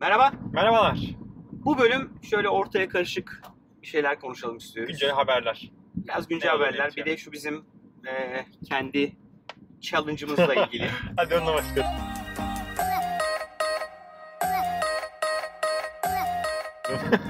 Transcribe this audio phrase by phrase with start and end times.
[0.00, 0.32] Merhaba.
[0.52, 0.98] Merhabalar.
[1.52, 3.42] Bu bölüm şöyle ortaya karışık
[3.82, 4.92] bir şeyler konuşalım istiyoruz.
[4.92, 5.70] Güncel haberler.
[5.94, 6.92] Biraz güncel Ne haberler.
[6.96, 7.64] Bir de şu bizim
[8.06, 9.16] e, kendi
[9.80, 10.86] challenge'ımızla ilgili.
[11.16, 11.92] Hadi onunla başlayalım.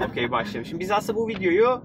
[0.10, 0.64] Okey başlayalım.
[0.64, 1.84] Şimdi biz aslında bu videoyu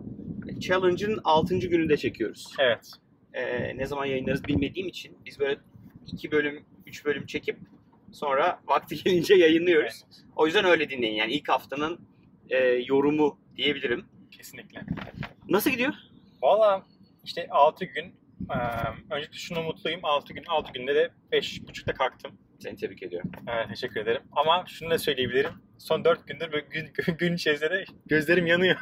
[0.59, 1.57] challenge'ın 6.
[1.57, 2.53] gününde çekiyoruz.
[2.59, 2.91] Evet.
[3.33, 5.59] E, ne zaman yayınlarız bilmediğim için biz böyle
[6.07, 7.57] 2 bölüm, 3 bölüm çekip
[8.13, 10.03] sonra vakti gelince yayınlıyoruz.
[10.03, 10.27] Aynen.
[10.35, 11.15] O yüzden öyle dinleyin.
[11.15, 11.99] Yani ilk haftanın
[12.49, 14.05] e, yorumu diyebilirim.
[14.31, 14.81] Kesinlikle.
[15.49, 15.93] Nasıl gidiyor?
[16.41, 16.85] Valla
[17.23, 18.15] işte 6 gün.
[18.49, 18.57] eee,
[19.11, 19.99] öncelikle şunu mutluyum.
[20.03, 20.43] 6 gün.
[20.47, 22.31] 6 günde de 5.30'da kalktım.
[22.59, 23.31] Seni tebrik ediyorum.
[23.47, 24.21] Evet, teşekkür ederim.
[24.31, 25.51] Ama şunu da söyleyebilirim.
[25.77, 28.77] Son 4 gündür böyle gün, gün içerisinde de gözlerim yanıyor.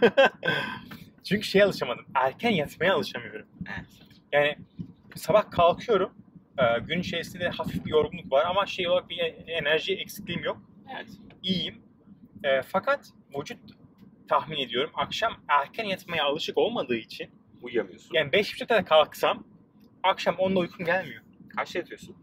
[1.23, 2.05] Çünkü şeye alışamadım.
[2.15, 3.47] Erken yatmaya alışamıyorum.
[3.67, 3.85] Evet.
[4.31, 4.55] Yani
[5.15, 6.13] sabah kalkıyorum.
[6.61, 10.61] Eee, gün içerisinde de hafif bir yorgunluk var ama şey olarak bir enerji eksikliğim yok.
[10.95, 11.07] Evet.
[11.43, 11.81] iyiyim.
[12.43, 13.57] E, fakat vücut
[14.29, 17.29] tahmin ediyorum akşam erken yatmaya alışık olmadığı için
[17.61, 18.15] Uyuyamıyorsun.
[18.15, 19.43] yani 5.30'da da kalksam
[20.03, 21.21] akşam 10'da uykum gelmiyor.
[21.55, 22.15] Kaçta yatıyorsun?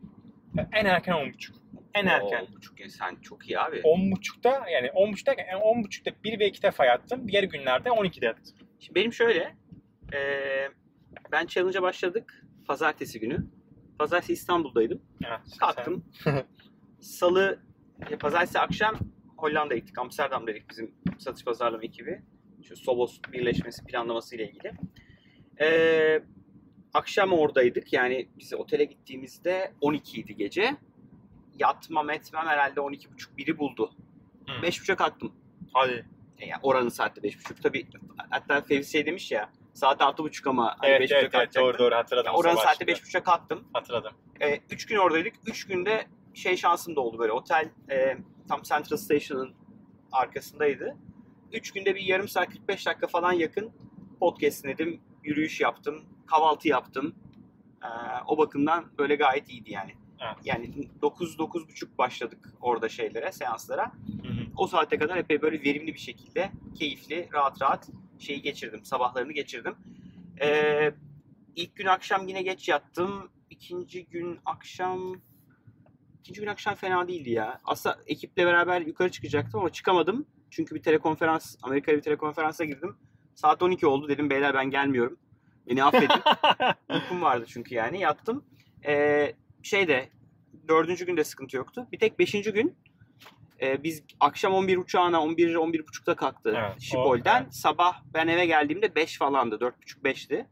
[0.58, 1.52] E, En erken 10.30.
[1.95, 2.42] En erken.
[2.42, 3.77] Oo, buçuk yani sen çok iyi abi.
[3.77, 7.28] 10.30'da yani 10.30'da yani 10.30'da 1 ve 2 defa yattım.
[7.28, 8.56] Diğer günlerde 12'de yattım.
[8.80, 9.56] Şimdi benim şöyle,
[10.12, 10.70] eee,
[11.33, 13.47] ben challenge'a başladık pazartesi günü.
[13.99, 15.03] Pazartesi İstanbul'daydım.
[15.27, 16.05] Evet, Kalktım.
[17.01, 17.59] Salı,
[18.11, 18.99] e, pazartesi akşam
[19.37, 19.99] Hollanda'ya gittik.
[19.99, 22.23] Amsterdam'daydık bizim satış pazarlama ekibi.
[22.65, 24.73] Şu Sobos birleşmesi planlaması ile ilgili.
[25.61, 26.25] Eee,
[26.95, 27.93] akşam oradaydık.
[27.93, 30.77] Yani biz otele gittiğimizde 12 idi gece.
[31.59, 33.91] Yatmam etmem herhalde 12.30 biri buldu.
[34.49, 34.67] Hı.
[34.67, 35.33] 5.30'a kalktım.
[35.73, 36.07] Hadi.
[36.39, 37.87] E, Yani oranın saatte 5.30 tabii.
[38.31, 41.95] Hatta Fevzi şey demiş ya saat 6.30 ama hani Evet, 5.30'a evet, evet, doğru doğru
[41.95, 42.27] hatırladım.
[42.27, 43.09] Ya o oranın saatte şimdi.
[43.09, 43.69] 5.30'a kalktım.
[43.73, 44.12] Hatırladım.
[44.70, 45.35] 3 gün oradaydık.
[45.47, 47.33] 3 günde şey şansım da oldu böyle.
[47.33, 48.17] Otel e,
[48.48, 49.55] tam Central Station'ın
[50.12, 50.97] arkasındaydı.
[51.53, 53.73] 3 günde bir yarım saat 45 dakika falan yakın
[54.20, 55.01] podcast dinledim.
[55.25, 56.05] Yürüyüş yaptım.
[56.27, 57.15] Kahvaltı yaptım.
[57.83, 57.89] E,
[58.27, 59.95] o bakımdan böyle gayet iyiydi yani.
[60.20, 60.36] Evet.
[60.45, 60.70] Yani
[61.02, 63.85] 9-9.30 başladık orada şeylere, seanslara.
[64.23, 64.47] Hı hı.
[64.57, 68.84] O saate kadar epey böyle verimli bir şekilde keyifli, rahat rahat şeyi geçirdim.
[68.84, 69.74] Sabahlarını geçirdim.
[70.40, 70.92] Ee,
[71.56, 73.30] ilk gün akşam yine geç yattım.
[73.51, 75.20] İkinci gün akşam
[76.20, 77.61] ikinci gün akşam fena değildi ya.
[77.64, 80.27] Aslında ekiple beraber yukarı çıkacaktım ama çıkamadım.
[80.51, 82.96] Çünkü bir telekonferans, Amerika'ya bir telekonferansa girdim.
[83.34, 85.18] Saat 12 oldu dedim beyler ben gelmiyorum.
[85.67, 86.23] Beni affedin.
[86.90, 88.45] Uykum vardı çünkü yani yattım.
[88.86, 90.08] Ee, şeyde
[90.68, 91.86] dördüncü günde sıkıntı yoktu.
[91.92, 92.77] Bir tek beşinci gün
[93.63, 97.41] e, biz akşam 11 uçağına 11 11 buçukta kalktı Evet, Şipol'den.
[97.41, 97.55] o- evet.
[97.55, 99.55] Sabah ben eve geldiğimde 5 falandı.
[99.61, 100.46] 4.30 5'ti.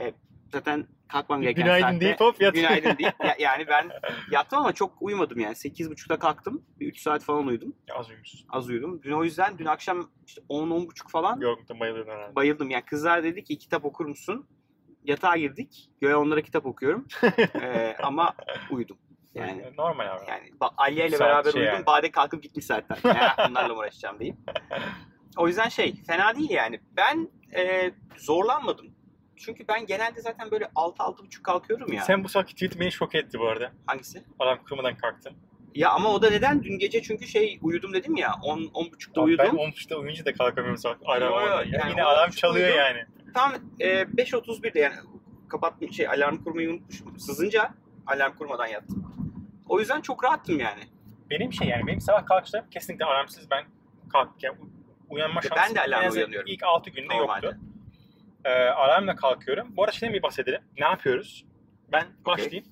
[0.00, 0.14] E,
[0.52, 2.00] zaten kalkmam gereken Günaydın saatte.
[2.00, 2.54] deyip hop yat.
[2.54, 3.90] Günaydın deyip ya- yani ben
[4.30, 5.54] yattım ama çok uyumadım yani.
[5.54, 6.64] 8.30'da kalktım.
[6.80, 7.74] Bir 3 saat falan uyudum.
[7.94, 8.40] Az uyumuşsun.
[8.50, 9.02] Az uyudum.
[9.02, 12.34] Dün o yüzden dün akşam işte 10 10.30 falan Yorgunluktan bayılıyordun herhalde.
[12.34, 12.70] bayıldım.
[12.70, 14.46] Yani kızlar dedi ki kitap okur musun?
[15.04, 15.90] Yatağa girdik.
[16.00, 17.06] Göğe onlara kitap okuyorum.
[17.62, 18.34] Ee, ama
[18.70, 18.96] uyudum.
[19.34, 20.30] Yani Normal abi.
[20.30, 21.74] yani Alya ile Saat beraber şey uyudum.
[21.74, 21.86] yani.
[21.86, 22.96] Bade kalkıp gitmiş zaten.
[23.14, 24.36] Ya, bunlarla uğraşacağım deyip.
[25.36, 26.80] O yüzden şey fena değil yani.
[26.96, 28.86] Ben e, zorlanmadım.
[29.36, 32.02] Çünkü ben genelde zaten böyle 6-6.30 kalkıyorum ya.
[32.02, 33.72] Sen bu sabahki tweet beni şok etti bu arada.
[33.86, 34.24] Hangisi?
[34.38, 35.32] Alarm kurmadan kalktın.
[35.74, 36.62] Ya ama o da neden?
[36.62, 38.32] Dün gece çünkü şey uyudum dedim ya.
[38.42, 39.46] 10 10.30'da Abi uyudum.
[39.46, 40.96] Ben 10.30'da uyuyunca da kalkamıyorum sabah.
[41.06, 41.56] Alarm Yo, yo, olmadan.
[41.64, 42.80] yani Yine 10.30'da alarm çalıyor uyudum.
[42.80, 43.04] yani.
[43.34, 44.94] Tam e, 5.31'de yani
[45.48, 47.18] kapat şey alarm kurmayı unutmuşum.
[47.18, 47.74] Sızınca
[48.06, 49.13] alarm kurmadan yattım.
[49.68, 50.80] O yüzden çok rahattım yani.
[51.30, 53.64] Benim şey yani benim sabah kalkışlarım kesinlikle alarmsız ben
[54.50, 54.68] u-
[55.08, 56.46] uyanma Ya şansım ben de alarmla uyanıyorum.
[56.52, 57.46] İlk 6 günde Normalde.
[57.46, 57.60] yoktu.
[58.44, 59.76] Ee, alarmla kalkıyorum.
[59.76, 60.60] Bu arada şeyden bir bahsedelim.
[60.78, 61.44] Ne yapıyoruz?
[61.92, 62.64] Ben başlayayım.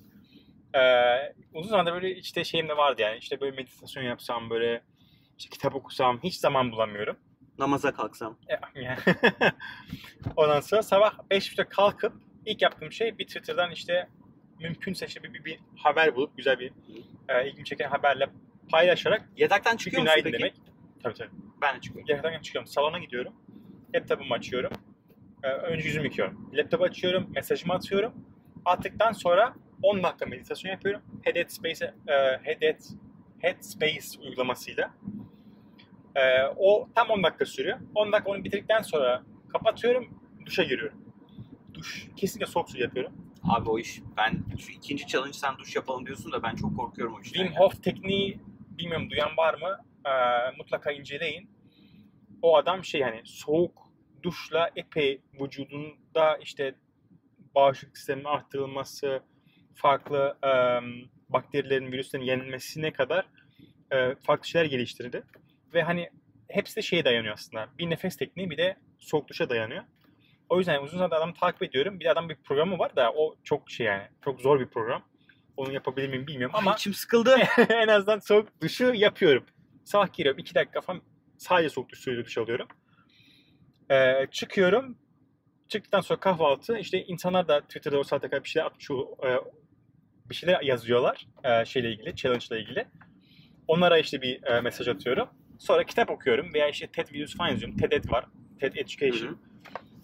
[0.75, 3.17] Ee, uzun zamandır böyle işte şeyim de vardı yani.
[3.17, 4.83] İşte böyle meditasyon yapsam böyle
[5.37, 7.17] işte kitap okusam hiç zaman bulamıyorum.
[7.59, 8.37] Namaza kalksam.
[8.75, 8.97] Yani.
[10.35, 12.13] Ondan sonra sabah 5.30'da kalkıp
[12.45, 14.07] ilk yaptığım şey bir Twitter'dan işte
[14.63, 16.71] mümkünse işte bir, bir, bir haber bulup güzel bir
[17.29, 18.29] e, ilgimi çeken haberle
[18.71, 20.43] paylaşarak Yataktan çıkıyor musun günaydın peki?
[20.43, 20.73] demek.
[21.03, 21.29] Tabii tabii.
[21.61, 22.09] Ben de çıkıyorum.
[22.15, 22.67] Yataktan çıkıyorum.
[22.67, 23.33] Salona gidiyorum.
[23.95, 24.71] Laptopumu açıyorum.
[25.43, 26.49] Ee, önce yüzümü yıkıyorum.
[26.53, 27.29] Laptopu açıyorum.
[27.35, 28.13] Mesajımı atıyorum.
[28.65, 31.01] Attıktan sonra 10 dakika meditasyon yapıyorum.
[31.23, 32.79] Headspace, e, Head,
[33.39, 34.93] Headspace uygulamasıyla.
[36.15, 37.79] Ee, o tam 10 dakika sürüyor.
[37.95, 39.23] 10 dakika onu bitirdikten sonra
[39.53, 40.19] kapatıyorum.
[40.45, 40.97] Duşa giriyorum.
[41.73, 42.07] Duş.
[42.15, 43.13] Kesinlikle soğuk su yapıyorum.
[43.49, 47.15] Abi o iş ben şu ikinci challenge sen duş yapalım diyorsun da ben çok korkuyorum
[47.15, 47.39] o işten.
[47.39, 47.59] Wim ya.
[47.59, 48.39] Hof tekniği
[48.77, 49.79] bilmiyorum duyan var mı?
[50.05, 51.49] Ee, mutlaka inceleyin.
[52.41, 53.93] O adam şey hani soğuk
[54.23, 56.75] duşla epey vücudunda işte
[57.55, 59.21] bağışıklık sisteminin arttırılması,
[59.75, 60.49] farklı e,
[61.29, 63.25] bakterilerin, virüslerin yenilmesine kadar
[63.91, 65.23] e, farklı şeyler geliştirdi.
[65.73, 66.09] ve hani
[66.49, 67.69] hepsi de şeye dayanıyor aslında.
[67.79, 69.83] Bir nefes tekniği bir de soğuk duşa dayanıyor.
[70.49, 71.99] O yüzden uzun zamandır adamı takip ediyorum.
[71.99, 74.03] Bir adam bir programı var da o çok şey yani.
[74.25, 75.03] Çok zor bir program.
[75.57, 77.35] Onu yapabilir miyim bilmiyorum ama içim sıkıldı.
[77.69, 79.45] en azından soğuk duşu yapıyorum.
[79.85, 80.39] Sabah giriyorum.
[80.39, 81.01] iki dakika falan
[81.37, 82.67] sadece soğuk duş suyuyla duş alıyorum.
[83.91, 84.97] Ee, çıkıyorum.
[85.67, 86.77] Çıktıktan sonra kahvaltı.
[86.77, 89.39] işte insanlar da Twitter'da o saate kadar bir şeyler atmış, e,
[90.29, 92.87] bir şeyler yazıyorlar e, şeyle ilgili, challenge ile ilgili.
[93.67, 95.29] Onlara işte bir e, mesaj atıyorum.
[95.59, 97.77] Sonra kitap okuyorum veya işte TED videosu falan izliyorum.
[97.77, 98.25] TED var.
[98.59, 99.52] TED Education Hı hı.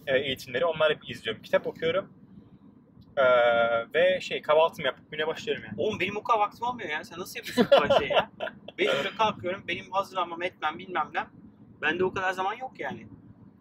[0.10, 0.66] E, eğitimleri.
[0.66, 1.42] Onları izliyorum.
[1.42, 2.14] Kitap okuyorum.
[3.18, 3.24] E,
[3.94, 5.76] ve şey kahvaltımı yapıp güne başlıyorum yani.
[5.78, 7.04] Oğlum benim o kadar vaktim olmuyor ya.
[7.04, 8.32] Sen nasıl yapıyorsun bu kadar şey ya?
[8.78, 9.64] Beşikte kalkıyorum.
[9.68, 11.24] Benim hazırlanmam etmem bilmem ne.
[11.82, 13.08] Bende o kadar zaman yok yani.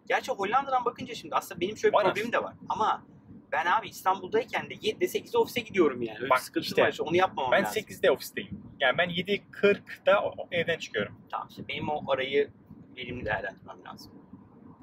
[0.07, 2.53] Gerçi Hollanda'dan bakınca şimdi aslında benim şöyle bir Var problemim de var.
[2.69, 3.03] Ama
[3.51, 6.17] ben abi İstanbul'dayken de 7'de 8'de ofise gidiyorum yani.
[6.19, 6.97] Öyle Bak sıkıntı işte, var.
[6.99, 7.83] Onu yapmamam Ben lazım.
[7.83, 8.61] 8'de ofisteyim.
[8.79, 11.15] Yani ben 7.40'da o- evden çıkıyorum.
[11.31, 12.49] Tamam işte benim o arayı
[12.97, 14.11] verimli değerlendirmem lazım.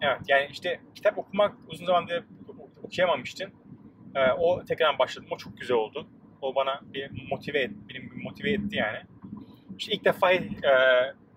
[0.03, 2.25] Evet yani işte kitap okumak uzun zamandır
[2.83, 3.51] okuyamamıştım.
[4.15, 5.29] Ee, o tekrar başladım.
[5.31, 6.09] O çok güzel oldu.
[6.43, 8.99] O bana bir motive et, beni bir motive etti yani.
[9.79, 10.31] İşte ilk defa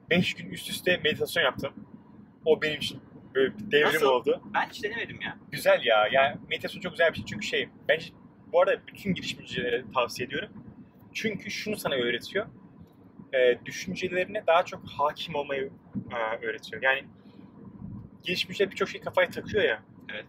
[0.10, 1.74] 5 gün üst üste meditasyon yaptım.
[2.46, 3.02] O benim için
[3.36, 4.06] böyle bir devrim Nasıl?
[4.06, 4.42] oldu.
[4.54, 5.38] Ben hiç denemedim ya.
[5.52, 6.08] Güzel ya.
[6.12, 7.26] Yani meditasyon çok güzel bir şey.
[7.26, 8.06] Çünkü şey, bence
[8.52, 10.50] bu arada bütün girişimcilere tavsiye ediyorum.
[11.14, 12.46] Çünkü şunu sana öğretiyor.
[13.34, 15.72] E, düşüncelerine daha çok hakim olmayı
[16.12, 16.82] e, öğretiyor.
[16.82, 17.04] Yani
[18.24, 19.84] girişimciler birçok şey kafaya takıyor ya.
[20.14, 20.26] Evet.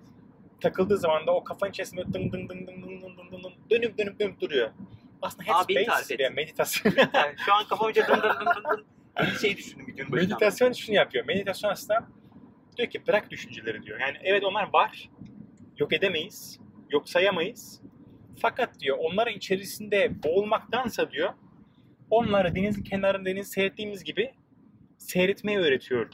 [0.61, 3.53] Takıldığı zaman da o kafanın içerisinde dım dım dım dım dım dım dım dım dım
[3.71, 4.71] dönüp dönüp dönüp duruyor.
[5.23, 8.87] Aslında headspace veya meditasyon Yani şu an kafam içinde dın dın dın dın dın.
[9.21, 10.35] Bir şey düşündüm videonun başında.
[10.35, 11.25] Meditasyon şunu yapıyor.
[11.27, 12.07] Meditasyon aslında
[12.77, 14.01] diyor ki bırak düşünceleri diyor.
[14.01, 15.11] Yani evet onlar var.
[15.79, 16.61] Yok edemeyiz.
[16.91, 17.81] Yok sayamayız.
[18.41, 21.33] Fakat diyor onların içerisinde boğulmaktansa diyor
[22.11, 24.35] onları denizin kenarında deniz seyrettiğimiz gibi
[24.99, 26.11] seyretmeyi öğretiyor.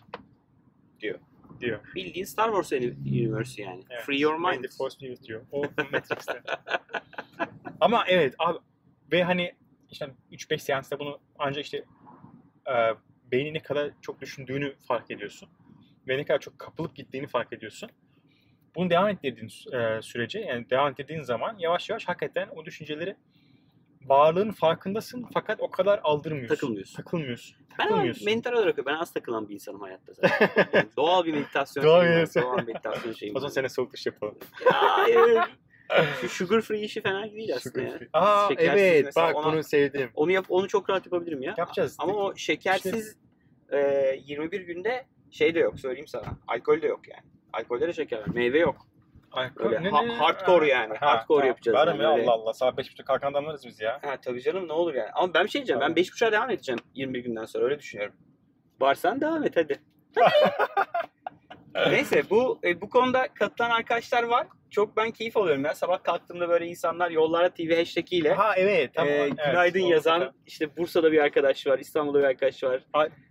[1.00, 1.19] Diyor.
[1.61, 1.81] Diyor.
[1.94, 3.85] Bildiğin Star Wars Universe yani.
[3.91, 4.03] Evet.
[4.03, 4.64] Free your mind.
[4.64, 4.97] the Force.
[5.53, 5.62] O
[5.93, 6.43] Matrix'te.
[7.81, 8.58] Ama evet abi
[9.12, 9.55] ve hani
[9.91, 11.85] işte 3-5 seansta bunu ancak işte
[12.67, 12.75] e,
[13.32, 15.49] beyni ne kadar çok düşündüğünü fark ediyorsun.
[16.08, 17.91] Ve ne kadar çok kapılıp gittiğini fark ediyorsun.
[18.75, 23.17] Bunu devam ettirdiğin e, sürece yani devam ettirdiğin zaman yavaş yavaş hakikaten o düşünceleri
[24.08, 26.55] varlığın farkındasın fakat o kadar aldırmıyorsun.
[26.55, 26.97] Takılmıyorsun.
[26.97, 27.56] Takılmıyorsun.
[27.79, 28.25] Ben Takılmıyorsun.
[28.25, 30.50] mental olarak ben az takılan bir insanım hayatta zaten.
[30.73, 32.56] Yani doğal bir meditasyon Doğal şeyim var.
[32.56, 34.35] Doğal meditasyon şeyim O zaman sene soğuk duş yapalım.
[34.64, 35.38] Ya, hayır.
[36.20, 37.99] Şu sugar free işi fena değil aslında ya.
[38.12, 40.11] Aa Şekersiz evet mesela bak ona- bunu sevdim.
[40.14, 41.55] Onu yap, onu çok rahat yapabilirim ya.
[41.58, 41.97] Yapacağız.
[41.99, 43.17] Ama o şekersiz
[43.73, 43.79] e,
[44.25, 46.25] 21 günde şey de yok söyleyeyim sana.
[46.49, 47.23] Alkol de yok yani.
[47.53, 48.26] Alkolde de şeker var.
[48.35, 48.87] Meyve yok.
[49.56, 50.94] Öyle ha- hardcore yani.
[50.96, 52.10] Hardcore yapacağız Var yani, ya.
[52.10, 52.52] Allah Allah.
[52.52, 53.98] Saat 5.30'da kalkan adamlarız biz ya.
[54.02, 55.10] Ha tabii canım ne olur yani.
[55.14, 55.80] Ama ben bir şey diyeceğim.
[55.80, 55.96] Ben Tamam.
[55.96, 58.14] 5.5'a devam edeceğim 21 günden sonra öyle düşünüyorum.
[58.80, 59.80] Varsan devam et hadi.
[61.90, 64.46] Neyse bu e, bu konuda katılan arkadaşlar var.
[64.70, 65.74] Çok ben keyif alıyorum ya.
[65.74, 68.90] Sabah kalktığımda böyle insanlar yollara TV hashtag ile Ha evet.
[68.94, 69.12] Tamam.
[69.12, 69.90] e, evet, günaydın doğru.
[69.90, 72.82] yazan işte Bursa'da bir arkadaş var, İstanbul'da bir arkadaş var.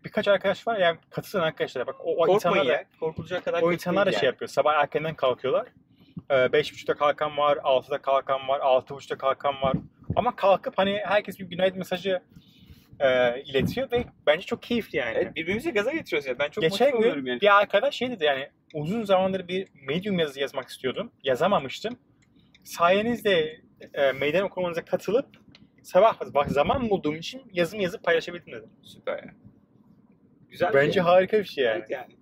[0.05, 1.87] Birkaç arkadaş var yani katılın arkadaşlar.
[1.87, 2.83] Bak o, o Korkmayın insanlar da, ya.
[2.99, 4.25] Korkulacak kadar o insanlar da şey yani.
[4.25, 4.49] yapıyor.
[4.49, 5.67] Sabah erkenden kalkıyorlar.
[6.29, 9.73] Ee, 5.30'da kalkan var, 6'da kalkan var, 6.30'da kalkan var.
[10.15, 12.21] Ama kalkıp hani herkes bir günaydın mesajı
[12.99, 15.13] e, iletiyor ve bence çok keyifli yani.
[15.17, 16.39] Evet, birbirimizi gaza getiriyoruz ya.
[16.39, 17.41] Ben çok Geçen motive oluyorum yani.
[17.41, 21.11] bir arkadaş şey dedi yani uzun zamandır bir medium yazı yazmak istiyordum.
[21.23, 21.97] Yazamamıştım.
[22.63, 23.61] Sayenizde
[23.93, 25.25] e, meydan okumanıza katılıp
[25.83, 28.65] sabah bak zaman bulduğum için yazım yazıp paylaşabildim dedi.
[28.83, 29.33] Süper ya.
[30.49, 31.03] Güzel Bence şey.
[31.03, 31.77] harika bir şey yani.
[31.77, 32.14] Evet yani.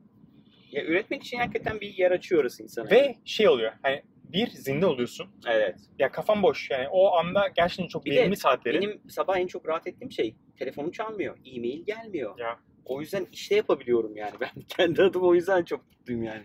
[0.74, 2.90] Ya üretmek için hakikaten bir yer açıyor orası insana.
[2.90, 5.28] Ve şey oluyor hani bir zinde oluyorsun.
[5.48, 5.80] evet.
[6.00, 8.82] Ya kafan boş yani o anda gerçekten çok Bir verimli saatleri.
[8.82, 11.38] Benim sabah en çok rahat ettiğim şey telefonum çalmıyor.
[11.46, 12.40] E-mail gelmiyor.
[12.40, 12.60] Ya.
[12.86, 14.34] O yüzden işte yapabiliyorum yani.
[14.42, 16.44] Ben kendi adıma o yüzden çok mutluyum yani.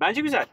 [0.00, 0.46] Bence güzel.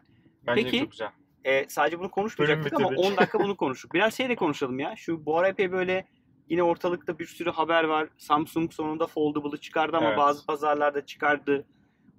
[0.48, 1.10] Bence Peki, çok güzel.
[1.46, 3.12] Ee, sadece bunu konuşmayacaktık ama bitirdik.
[3.12, 3.94] 10 dakika bunu konuştuk.
[3.94, 4.96] Biraz şey de konuşalım ya.
[4.96, 6.06] Şu bu ara epey böyle
[6.50, 8.10] yine ortalıkta bir sürü haber var.
[8.18, 10.18] Samsung sonunda Foldable'ı çıkardı ama Evet.
[10.18, 11.66] bazı pazarlarda çıkardı.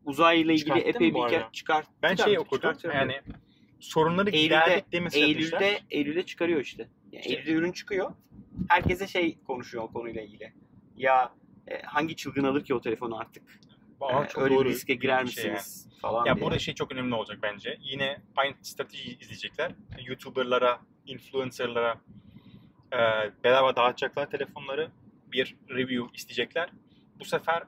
[0.05, 1.91] Uzayla ilgili epey bir kere çıkarttı.
[2.03, 3.21] Ben şey okudum yani
[3.81, 5.81] sorunları Eylül'de- mesaj Eylül'de.
[5.91, 6.89] Eylül'de çıkarıyor işte.
[7.13, 8.13] Yani İşte- Eylül'de ürün çıkıyor.
[8.69, 10.53] Herkese şey konuşuyor o konuyla ilgili.
[10.97, 11.33] Ya
[11.69, 13.43] e, hangi çılgın alır ki o telefonu artık?
[14.01, 15.53] Ama E, çok öyle doğru bir riske girer bir şey yani.
[15.55, 15.89] misiniz?
[16.03, 16.45] Falan Ya diye.
[16.45, 17.79] burada şey çok önemli olacak bence.
[17.81, 19.73] Yine aynı strateji izleyecekler.
[20.07, 22.01] YouTuber'lara, influencer'lara
[22.93, 22.99] e,
[23.45, 24.91] bedava dağıtacaklar telefonları.
[25.33, 26.71] Bir review isteyecekler.
[27.21, 27.63] Bu sefer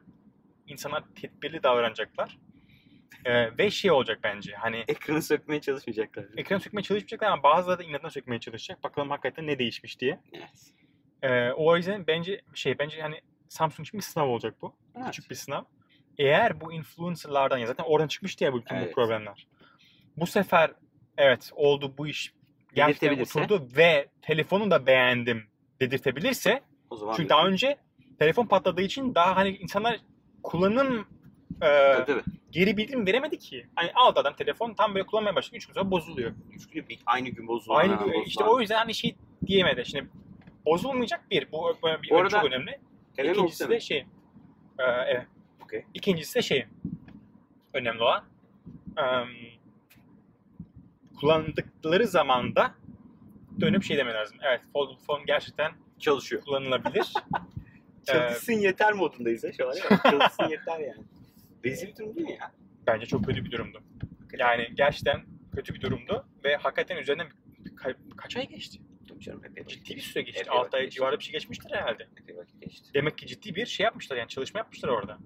[0.72, 2.38] insanlar tedbirli davranacaklar.
[3.24, 4.52] E, ve şey olacak bence.
[4.54, 6.24] Hani Ekranı sökmeye çalışmayacaklar.
[6.36, 8.84] ekran sökmeye çalışmayacaklar ama bazıları da inadına sökmeye çalışacak.
[8.84, 10.20] Bakalım hakikaten ne değişmiş diye.
[10.32, 10.72] Evet.
[11.22, 14.74] E, o yüzden bence şey bence hani Samsung için bir sınav olacak bu.
[14.96, 15.06] Evet.
[15.06, 15.62] Küçük bir sınav.
[16.18, 18.94] eğer bu influencerlardan ya zaten oradan çıkmıştı ya bu bütün bu Evet.
[18.94, 19.46] problemler.
[20.16, 20.70] Bu sefer
[21.18, 22.32] evet oldu bu iş
[22.74, 25.42] gerçekten oturdu ve telefonu da beğendim
[25.80, 26.60] dedirtebilirse
[26.90, 27.76] O zaman çünkü daha önce
[28.18, 30.00] telefon patladığı için daha hani insanlar
[30.42, 31.06] kullanım
[31.62, 32.22] e, tabii, tabii.
[32.50, 33.66] geri bildirim veremedi ki.
[33.74, 36.32] Hani aldı adam telefon tam böyle kullanmaya başladı 3 gün sonra bozuluyor.
[36.52, 37.76] Üç bir, aynı gün bozulan.
[37.76, 38.24] Aynı gün- bozulan.
[38.24, 39.86] işte o yüzden hani şey diyemedi.
[39.86, 40.08] Şimdi
[40.66, 41.52] bozulmayacak bir.
[41.52, 42.80] Bu, bu bir arada- çok önemli.
[43.18, 43.98] İkincisi de şey.
[44.78, 45.26] e, evet.
[45.64, 45.84] Okey.
[45.94, 46.66] İkincisi de şey.
[47.74, 48.24] Önemli olan.
[48.98, 49.04] e,
[51.20, 52.74] kullandıkları zamanda
[53.60, 54.38] dönüp şey demen lazım.
[54.42, 56.42] Evet foldable phone gerçekten Çalışıyor.
[56.42, 57.12] kullanılabilir.
[58.06, 59.74] Çalışsın yeter modundayız ya şu an.
[59.74, 59.80] mi?
[60.10, 61.04] Çalışsın yeter yani.
[61.64, 62.52] Rezil bir durum değil mi ya?
[62.86, 63.82] bence çok kötü bir durumdu.
[64.38, 65.22] Yani gerçekten
[65.54, 67.28] kötü bir durumdu ve hakikaten üzerinden
[67.64, 68.78] ka- kaç ay geçti?
[69.18, 70.40] Canım vakit Ciddi bir süre geçti.
[70.40, 72.08] Epey 6 vakit ay civarında bir şey geçmiştir herhalde.
[72.22, 72.90] Epey vakit geçti.
[72.94, 75.18] Demek ki ciddi bir şey yapmışlar yani çalışma yapmışlar orada.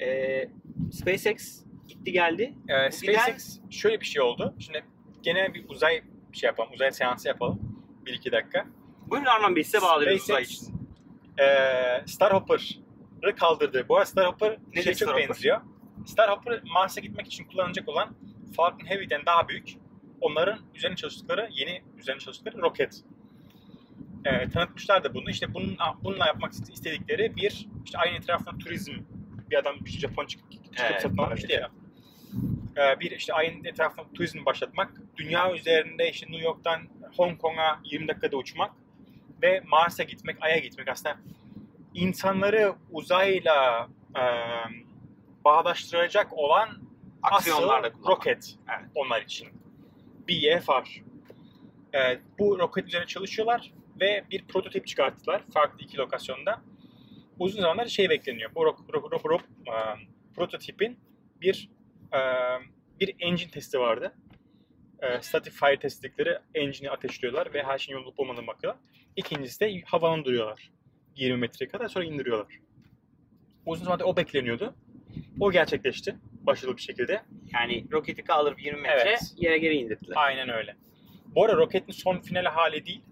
[0.00, 0.48] Ee,
[0.92, 2.54] SpaceX gitti geldi.
[2.68, 4.54] Ee, SpaceX şöyle bir şey oldu.
[4.58, 4.84] Şimdi
[5.22, 6.72] gene bir uzay şey yapalım.
[6.72, 7.86] Uzay seansı yapalım.
[8.06, 8.66] 1-2 dakika.
[9.06, 10.77] Buyurun Arman Bey size bağlıyoruz uzay için.
[11.40, 13.86] Ee, Starhopper'ı kaldırdı.
[13.88, 15.28] Bu arada Starhopper Nedir şey çok Starhopper?
[15.28, 15.60] benziyor.
[16.06, 18.14] Starhopper Mars'a gitmek için kullanılacak olan
[18.56, 19.74] Falcon Heavy'den daha büyük.
[20.20, 23.00] Onların üzerine çalıştıkları, yeni üzerine çalıştıkları roket.
[24.24, 25.30] Ee, tanıtmışlar da bunu.
[25.30, 28.92] İşte bunun, bununla yapmak istedikleri bir, işte aynı etrafında turizm,
[29.50, 31.70] bir adam bir Japon çıkıp, çıkıp Evet, satın almıştı ya.
[32.76, 36.80] Ee, bir işte aynı etrafında turizm başlatmak, dünya üzerinde işte New York'tan
[37.16, 38.70] Hong Kong'a 20 dakikada uçmak
[39.42, 41.16] ve Mars'a gitmek, Ay'a gitmek aslında
[41.94, 44.22] insanları uzayla e,
[45.44, 46.68] bağdaştıracak olan
[47.22, 47.62] asıl
[48.06, 48.90] roket Evet.
[48.94, 49.48] onlar için.
[50.28, 51.02] BFR.
[51.92, 56.60] Evet, bu roket üzerine çalışıyorlar ve bir prototip çıkarttılar farklı iki lokasyonda.
[57.38, 58.54] Uzun zamandır şey bekleniyor.
[58.54, 60.98] Bu ro- ro- ro- ro- e, prototipin
[61.40, 61.68] bir
[62.12, 62.18] e,
[63.00, 64.14] bir engine testi vardı.
[65.02, 68.82] E, static fire test dedikleri engine'i ateşliyorlar ve her şeyin yolunda olmadığını bakıyorlar.
[69.18, 70.70] İkincisi de havalandırıyorlar.
[71.16, 72.46] 20 metreye kadar sonra indiriyorlar.
[73.66, 74.74] Uzun zamandır o bekleniyordu.
[75.40, 77.22] O gerçekleşti başarılı bir şekilde.
[77.52, 79.20] Yani roketi kaldırıp 20 metre Evet.
[79.36, 80.14] yere geri indirdiler.
[80.16, 80.76] Aynen öyle.
[81.26, 83.02] Bu arada roketin son final hali değil.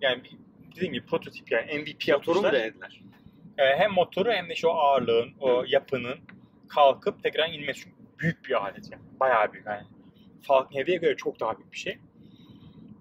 [0.00, 0.30] Yani bir,
[0.76, 3.00] dediğim gibi prototip yani MVP Motoru mu denediler?
[3.58, 6.18] Ee, hem motoru hem de şu ağırlığın, o yapının
[6.68, 7.80] kalkıp tekrar inmesi.
[7.80, 9.02] Çünkü büyük bir alet yani.
[9.20, 9.86] Bayağı büyük yani.
[10.42, 11.98] Falcon Heavy'ye göre çok daha büyük bir şey.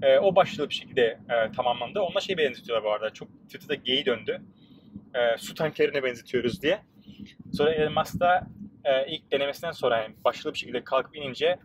[0.02, 2.00] Ee, o başarılı bir şekilde e, tamamlandı.
[2.00, 3.10] Onunla şey benzetiyorlar bu arada.
[3.10, 4.42] Çok Twitter'da geyi döndü.
[5.16, 6.82] Ee, su tankerine benzetiyoruz diye.
[7.54, 8.48] Sonra Elon Musk da
[8.84, 11.60] e, ilk denemesinden sonra yani başarılı bir şekilde kalkıp inince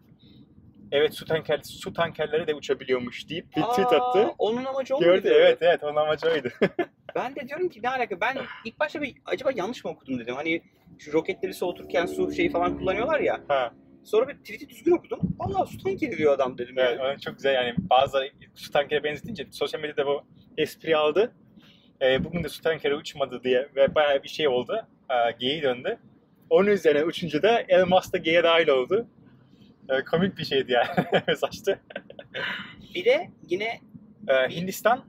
[0.92, 4.34] evet su tanker su tankerleri de uçabiliyormuş deyip bir tweet Aa, attı.
[4.38, 6.48] Onun amacı o Gördü evet evet onun amacı oydu.
[7.14, 8.20] Ben de diyorum ki ne alaka?
[8.20, 10.34] Ben ilk başta bir acaba yanlış mı okudum dedim.
[10.34, 10.62] Hani
[10.98, 13.40] şu roketleri soğuturken su şeyi falan kullanıyorlar ya.
[13.48, 13.72] ha,
[14.04, 15.20] Sonra bir tweet'i düzgün okudum.
[15.38, 16.74] Vallahi su tankeri diyor adam dedim.
[16.78, 17.20] evet, yani.
[17.20, 20.22] çok güzel yani bazıları su tankere benzetince sosyal medyada bu
[20.58, 21.32] espri aldı.
[22.02, 24.86] E, bugün de su tankeri uçmadı diye ve bayağı bir şey oldu.
[25.10, 25.98] E, geyi döndü.
[26.50, 29.06] Onun üzerine uçunca da Elon Musk da geyiğe dahil oldu.
[29.88, 30.88] E, komik bir şeydi yani
[31.26, 31.80] mesajdı.
[32.94, 33.80] Bir de yine
[34.28, 35.04] E, Hindistan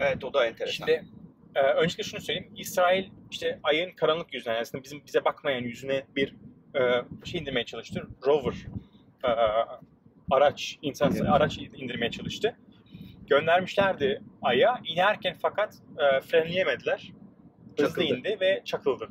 [0.00, 0.86] evet o da enteresan.
[0.86, 1.04] Şimdi
[1.54, 2.52] e, öncelikle şunu söyleyeyim.
[2.56, 6.36] İsrail işte ayın karanlık yüzüne yani aslında bizim bize bakmayan yüzüne bir
[6.74, 6.80] e,
[7.24, 8.08] şey indirmeye çalıştı.
[8.26, 8.54] Rover
[9.24, 9.28] e,
[10.30, 11.28] araç, insan Evet.
[11.28, 12.56] araç indirmeye çalıştı.
[13.26, 14.80] Göndermişlerdi aya.
[14.84, 17.12] İnerken fakat e, frenleyemediler.
[17.76, 18.04] Hızlı Çakıldı.
[18.04, 19.08] indi ve çakıldı.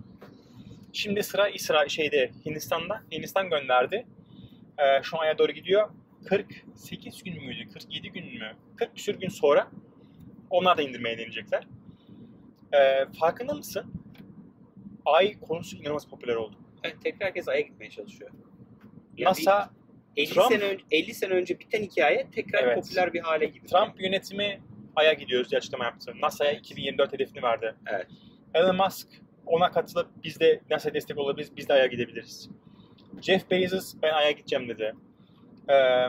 [0.93, 3.01] Şimdi sıra İsrail şeyde Hindistan'da.
[3.11, 4.05] Hindistan gönderdi.
[4.77, 5.89] E, şu aya doğru gidiyor.
[6.25, 7.69] 48 gün müydü?
[7.73, 8.55] 47 gün mü?
[8.75, 9.67] 40 küsür gün sonra
[10.49, 11.67] onlar da indirmeye deneyecekler.
[12.73, 13.93] Ee, farkında mısın?
[15.05, 16.55] Ay konusu inanılmaz popüler oldu.
[16.83, 18.31] Tekrar herkes Ay'a gitmeye çalışıyor.
[19.17, 19.69] Ya NASA,
[20.17, 22.75] bir 50 Trump- sene önce 50 sene önce biten hikaye tekrar Evet.
[22.75, 23.67] popüler bir hale gibi.
[23.67, 24.61] Trump yönetimi
[24.95, 26.13] Ay'a gidiyoruz diye açıklama yaptı.
[26.21, 27.75] NASA'ya 2024 hedefini verdi.
[27.87, 28.07] Evet.
[28.53, 29.07] Elon Musk
[29.45, 32.49] ona katılıp biz de NASA destek olabiliriz, biz de Ay'a gidebiliriz.
[33.21, 34.93] Jeff Bezos ben Ay'a gideceğim dedi.
[35.69, 36.05] Ee,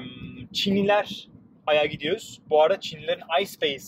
[0.53, 1.29] Çinliler
[1.67, 2.41] Ay'a gidiyoruz.
[2.51, 3.85] Bu arada Çinlilerin iSpace,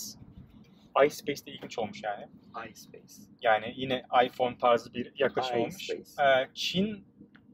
[1.06, 2.26] iSpace de ilginç olmuş yani.
[2.70, 3.14] iSpace.
[3.42, 5.90] Yani yine iPhone tarzı bir yaklaşım olmuş.
[5.90, 7.04] Ee, Çin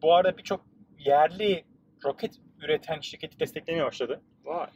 [0.02, 0.66] bu arada birçok
[0.99, 1.64] yerli
[2.04, 4.21] roket üreten şirketi desteklemeye başladı.
[4.45, 4.66] Vay.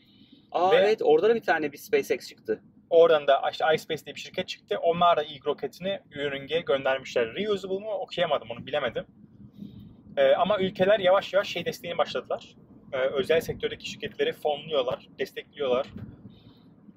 [0.53, 2.63] Aa Ve- evet orada da bir tane bir SpaceX çıktı.
[2.91, 4.79] Oradan da işte iSpace diye bir şirket çıktı.
[4.83, 7.35] Onlar da ilk roketini yörüngeye göndermişler.
[7.35, 9.05] Reusable mu okuyamadım onu bilemedim.
[10.17, 12.57] Ee, ama ülkeler yavaş yavaş şey desteğine başladılar.
[12.93, 15.87] Ee, özel sektördeki şirketleri fonluyorlar, destekliyorlar.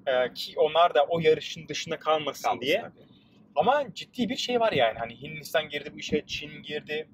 [0.06, 2.80] Ee, ki onlar da o yarışın dışında kalmasın Kalmasın diye.
[2.80, 3.06] tabii.
[3.56, 4.98] Ama ciddi bir şey var yani.
[4.98, 7.08] Hani Hindistan girdi bu işe, Çin girdi.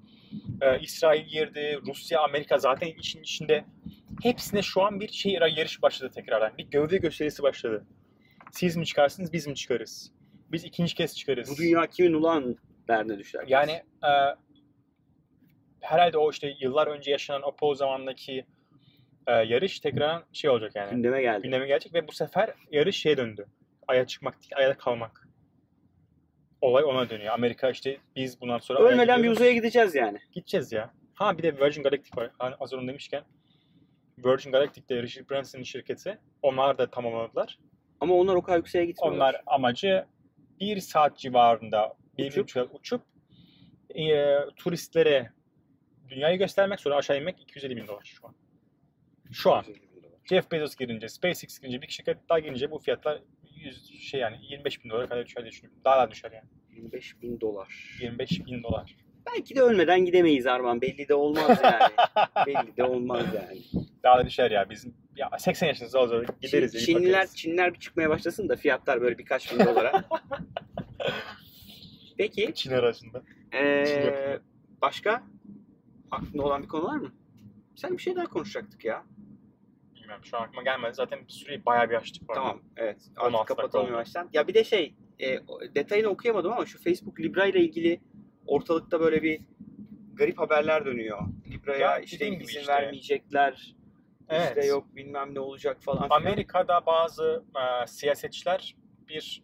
[0.63, 3.65] Ee, İsrail girdi, Rusya, Amerika zaten işin içinde.
[4.23, 6.59] Hepsine şu an bir şey yarış başladı tekrardan.
[6.59, 7.87] Bir gövde gösterisi başladı.
[8.53, 10.13] Siz mi çıkarsınız, biz mi çıkarız?
[10.53, 11.51] Biz ikinci kez çıkarız.
[11.51, 12.57] Bu dünya kimin ulan
[12.89, 13.45] derdine düşer.
[13.47, 13.73] Yani
[14.05, 14.11] e,
[15.81, 18.47] herhalde o işte yıllar önce yaşanan o Pol zamandaki
[19.27, 20.91] e, yarış tekrar şey olacak yani.
[20.91, 21.43] gündeme geldi.
[21.43, 23.47] Gündeme gelecek ve bu sefer yarış şeye döndü.
[23.89, 25.29] Aya çıkmak değil, ayda kalmak.
[26.61, 27.35] Olay ona dönüyor.
[27.35, 30.19] Amerika işte biz bundan sonra Ay'a Ölmeden bir uzaya gideceğiz yani.
[30.33, 30.91] Gideceğiz ya.
[31.15, 32.31] Ha bir de Virgin Galactic var.
[32.39, 33.25] Hani az önce demişken.
[34.19, 36.19] Virgin Galactic'te Richard Branson'ın şirketi.
[36.43, 37.59] Onlar da tamamladılar.
[38.01, 39.17] Ama onlar o kadar yükseğe gitmiyorlar.
[39.19, 40.07] Onlar amacı
[40.61, 42.45] bir saat civarında bir Uçup?
[42.45, 43.03] uçup, uçup
[43.95, 45.31] e, turistlere
[46.09, 48.35] dünyayı göstermek sonra aşağı inmek 250 bin dolar şu an.
[49.33, 49.65] Şu an.
[50.25, 53.23] Jeff Bezos girince, SpaceX girince, bir şirket daha girince bu fiyatlar
[53.57, 55.81] 100 şey yani 25 bin dolara kadar düşer diye düşünüyorum.
[55.85, 56.49] Daha da düşer yani.
[56.71, 57.99] 25 bin dolar.
[58.01, 58.97] 25 bin dolar.
[59.27, 60.81] Belki de ölmeden gidemeyiz Arman.
[60.81, 61.93] Belli de olmaz yani.
[62.47, 63.85] Belli de olmaz yani.
[64.03, 64.71] Daha da düşer ya.
[64.71, 66.75] Bizim ya 80 yaşınızda o zaman gideriz.
[66.75, 67.37] Çin- bir Çinliler, bakarız.
[67.37, 70.05] Çinliler bir çıkmaya başlasın da fiyatlar böyle birkaç bin dolara.
[72.19, 72.53] Peki.
[72.55, 73.23] Çin arasında.
[73.53, 74.43] Ee, Çin
[74.83, 75.23] başka
[76.11, 77.13] aklında olan bir konu var mı?
[77.77, 79.05] Sen bir şey daha konuşacaktık ya.
[80.13, 80.95] Bilmiyorum şu an aklıma gelmedi.
[80.95, 82.31] Zaten süreyi bayağı bir açtık.
[82.31, 82.41] arada.
[82.41, 82.97] Tamam evet.
[83.21, 84.29] 16 Artık kapatalım yavaştan.
[84.33, 85.39] Ya bir de şey e,
[85.75, 88.01] detayını okuyamadım ama şu Facebook Libra ile ilgili
[88.47, 89.41] ortalıkta böyle bir
[90.15, 91.19] garip haberler dönüyor.
[91.51, 92.73] Libra'ya Ya işte izin işte.
[92.73, 93.77] vermeyecekler.
[94.29, 94.49] Evet.
[94.49, 96.07] İşte yok bilmem ne olacak falan.
[96.11, 98.77] Amerika'da bazı e, siyasetçiler
[99.09, 99.43] bir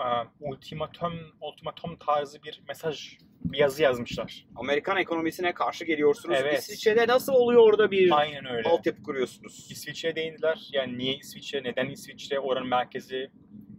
[0.00, 0.04] e,
[0.40, 4.46] ultimatum ultimatum tarzı bir mesaj, bir yazı yazmışlar.
[4.56, 6.36] Amerikan ekonomisine karşı geliyorsunuz.
[6.40, 6.58] Evet.
[6.58, 8.68] İsviçre'de nasıl oluyor orada bir Aynen öyle.
[8.68, 9.66] altyapı kuruyorsunuz?
[9.70, 10.68] İsviçre'ye değindiler.
[10.72, 13.30] Yani niye İsviçre, neden İsviçre, oranın merkezi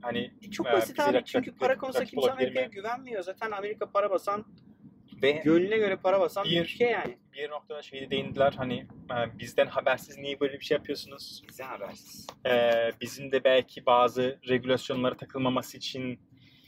[0.02, 2.72] hani E, çok e, basit bize abi rakip- çünkü para konusunda kimse olabilir Amerika'ya mi?
[2.74, 3.24] güvenmiyor.
[3.24, 4.46] Zaten Amerika para basan,
[5.22, 7.18] ve gönlüne göre para basan bir Bir- ülke yani.
[7.34, 11.44] bir noktada şeyde değindiler hani e, bizden habersiz niye böyle bir şey yapıyorsunuz?
[11.50, 12.28] Bize habersiz.
[12.46, 16.20] E, bizim de belki bazı regülasyonlara takılmaması için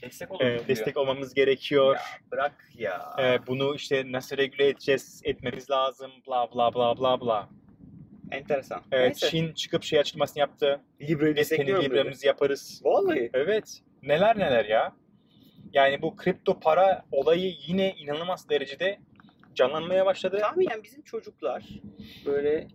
[0.02, 1.94] Destek e, destek olmamız gerekiyor.
[1.94, 2.00] Ya,
[2.32, 3.16] bırak ya.
[3.18, 7.48] E, bunu işte nasıl regüle edeceğiz, etmemiz lazım, bla bla bla bla bla.
[8.30, 8.82] Enteresan.
[8.92, 9.30] E, Neyse.
[9.30, 10.80] Çin çıkıp şey açıklamasını yaptı.
[11.00, 11.94] Libra'yı Biz kendi destekliyorum dedi.
[11.94, 12.80] libramızı yaparız.
[12.84, 13.30] Vallahi.
[13.34, 13.80] Evet.
[14.02, 14.92] Neler neler ya.
[15.72, 18.98] Yani bu kripto para olayı yine inanılmaz derecede
[19.54, 20.38] canlanmaya başladı.
[20.40, 21.64] Tahminen bizim çocuklar
[22.26, 22.68] böyle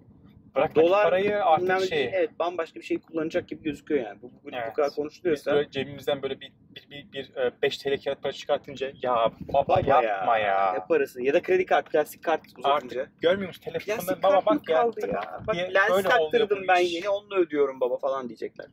[0.55, 2.03] Bırak dolar parayı artık şey.
[2.13, 4.21] evet bambaşka bir şey kullanacak gibi gözüküyor yani.
[4.21, 4.73] Bu, bu, bu Evet.
[4.73, 5.53] kadar Biz konuşuluyorsa.
[5.53, 9.67] böyle cebimizden böyle bir bir, bir, bir, e, 5 TL kağıt para çıkartınca ya baba,
[9.67, 10.73] Baba yapma ya.
[10.73, 11.21] Ne parası?
[11.23, 13.01] Ya da kredi kart, plastik kart uzatınca.
[13.01, 14.81] Artık görmüyor musun telefonda Plastik baba bak ya.
[14.81, 15.41] kaldı ya?
[15.47, 16.93] Bak diye lens taktırdım bu ben iş.
[16.93, 18.67] yeni onunla ödüyorum baba falan diyecekler.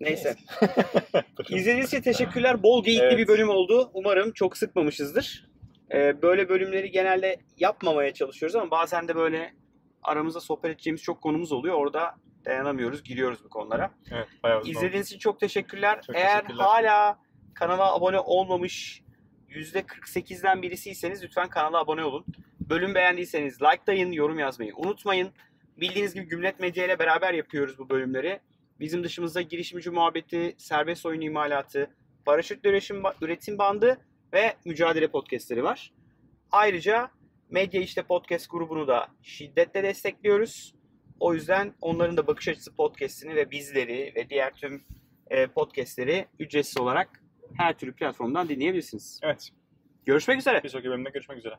[0.00, 0.34] Neyse.
[0.62, 1.24] Neyse.
[1.48, 2.62] İzlediğiniz için teşekkürler.
[2.62, 3.18] Bol geyikli Evet.
[3.18, 3.90] bir bölüm oldu.
[3.94, 5.48] Umarım çok sıkmamışızdır.
[5.94, 9.52] Ee, böyle bölümleri genelde yapmamaya çalışıyoruz ama bazen de böyle
[10.06, 11.74] aramızda sohbet edeceğimiz çok konumuz oluyor.
[11.74, 12.14] Orada
[12.44, 13.90] dayanamıyoruz, giriyoruz bu konulara.
[14.10, 14.78] evet, bayağı uzun oldu.
[14.78, 16.02] İzlediğiniz için çok teşekkürler.
[16.06, 16.64] Çok Eğer teşekkürler.
[16.64, 17.18] hala
[17.54, 19.02] kanala abone olmamış
[19.50, 22.24] %48'den birisiyseniz lütfen kanala abone olun.
[22.60, 25.30] Bölüm beğendiyseniz likelayın, yorum yazmayı unutmayın.
[25.76, 28.40] Bildiğiniz gibi Gümlet Medya ile beraber yapıyoruz bu bölümleri.
[28.80, 31.90] Bizim dışımızda girişimci muhabbeti, serbest oyun imalatı,
[32.64, 33.98] üretim, üretim bandı
[34.32, 35.92] ve mücadele podcastleri var.
[36.52, 37.10] Ayrıca
[37.50, 40.74] Medya İşte Podcast grubunu da şiddetle destekliyoruz.
[41.20, 44.84] O yüzden onların da bakış açısı podcastini ve bizleri ve diğer tüm
[45.30, 47.22] e, podcastleri ücretsiz olarak
[47.56, 49.20] her türlü platformdan dinleyebilirsiniz.
[49.22, 49.50] Evet.
[50.06, 50.62] Görüşmek üzere.
[50.64, 51.54] Bir sonraki bölümde görüşmek üzere.